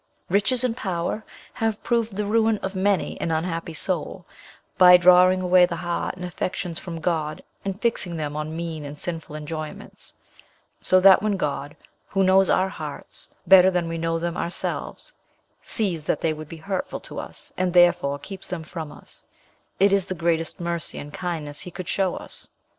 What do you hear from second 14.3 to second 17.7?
ourselves, sees that they would be hurtful to us,